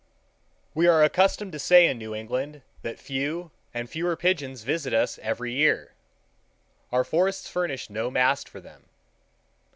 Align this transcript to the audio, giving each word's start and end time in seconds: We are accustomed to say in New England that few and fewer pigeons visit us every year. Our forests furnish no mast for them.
We 0.73 0.87
are 0.87 1.03
accustomed 1.03 1.51
to 1.51 1.59
say 1.59 1.85
in 1.85 1.99
New 1.99 2.15
England 2.15 2.63
that 2.81 2.97
few 2.97 3.51
and 3.71 3.87
fewer 3.87 4.15
pigeons 4.15 4.63
visit 4.63 4.95
us 4.95 5.19
every 5.19 5.53
year. 5.53 5.91
Our 6.91 7.03
forests 7.03 7.47
furnish 7.47 7.87
no 7.87 8.09
mast 8.09 8.49
for 8.49 8.59
them. 8.61 8.85